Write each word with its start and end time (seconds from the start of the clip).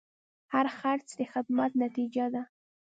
هر 0.53 0.65
خرڅ 0.77 1.07
د 1.17 1.19
زحمت 1.33 1.71
نتیجه 1.83 2.25
ده. 2.33 2.41